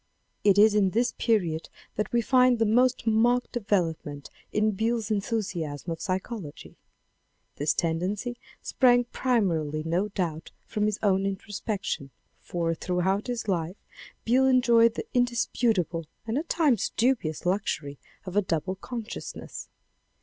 It 0.43 0.57
is 0.57 0.73
in 0.73 0.89
this 0.89 1.11
period 1.19 1.69
that 1.95 2.11
we 2.11 2.23
find 2.23 2.57
the 2.57 2.65
most 2.65 3.05
marked 3.05 3.51
development 3.51 4.31
in 4.51 4.71
Beyle's 4.71 5.11
enthusiasm 5.11 5.91
of 5.91 6.01
psy 6.01 6.17
chology. 6.17 6.73
This 7.57 7.75
tendancy 7.75 8.35
sprang 8.63 9.03
primarily 9.03 9.83
no 9.83 10.07
doubt 10.09 10.49
from 10.65 10.87
his 10.87 10.97
own 11.03 11.27
introspection. 11.27 12.09
For 12.39 12.73
throughout 12.73 13.27
his 13.27 13.47
life 13.47 13.77
Beyle 14.25 14.47
enjoyed 14.47 14.95
the 14.95 15.05
indisputable 15.13 16.07
and 16.25 16.35
at 16.39 16.49
times 16.49 16.89
dubious 16.97 17.45
luxury 17.45 17.99
of 18.25 18.35
a 18.35 18.41
double 18.41 18.77
consciousness. 18.77 19.69